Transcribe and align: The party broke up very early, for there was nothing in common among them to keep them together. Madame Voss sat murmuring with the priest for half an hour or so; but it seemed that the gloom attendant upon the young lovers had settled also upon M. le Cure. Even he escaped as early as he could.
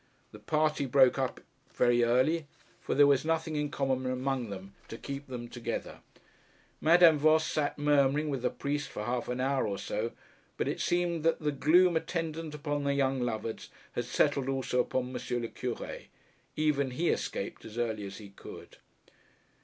The 0.31 0.39
party 0.39 0.87
broke 0.87 1.19
up 1.19 1.41
very 1.71 2.03
early, 2.03 2.47
for 2.79 2.95
there 2.95 3.05
was 3.05 3.23
nothing 3.23 3.55
in 3.55 3.69
common 3.69 4.07
among 4.07 4.49
them 4.49 4.73
to 4.87 4.97
keep 4.97 5.27
them 5.27 5.47
together. 5.47 5.99
Madame 6.79 7.19
Voss 7.19 7.45
sat 7.45 7.77
murmuring 7.77 8.27
with 8.31 8.41
the 8.41 8.49
priest 8.49 8.89
for 8.89 9.03
half 9.05 9.27
an 9.27 9.39
hour 9.39 9.67
or 9.67 9.77
so; 9.77 10.13
but 10.57 10.67
it 10.67 10.81
seemed 10.81 11.21
that 11.21 11.39
the 11.41 11.51
gloom 11.51 11.95
attendant 11.95 12.55
upon 12.55 12.83
the 12.83 12.95
young 12.95 13.21
lovers 13.21 13.69
had 13.91 14.05
settled 14.05 14.49
also 14.49 14.79
upon 14.79 15.15
M. 15.15 15.39
le 15.41 15.47
Cure. 15.49 15.99
Even 16.55 16.89
he 16.89 17.09
escaped 17.09 17.63
as 17.63 17.77
early 17.77 18.03
as 18.07 18.17
he 18.17 18.29
could. 18.29 18.77